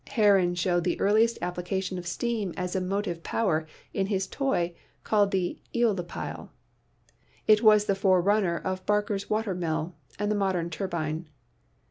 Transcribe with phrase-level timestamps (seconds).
[0.09, 5.29] Heron showed the earliest application of steam as a motive power in his toy, called
[5.29, 6.49] the "eolipile."
[7.45, 11.29] It was the forerunner of Bar ker's water mill and the modern turbine.